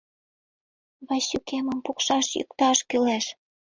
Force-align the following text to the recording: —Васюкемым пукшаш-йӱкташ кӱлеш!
—Васюкемым 1.07 1.79
пукшаш-йӱкташ 1.85 2.77
кӱлеш! 2.89 3.25